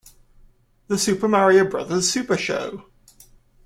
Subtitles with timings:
[0.87, 2.85] The Super Mario Brothers Super Show!